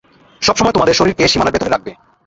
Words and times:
সবসময় 0.41 0.73
তোমাদের 0.73 0.97
শরীরকে 0.99 1.31
সীমানার 1.31 1.55
ভেতর 1.55 1.71
রাখবে। 1.71 1.91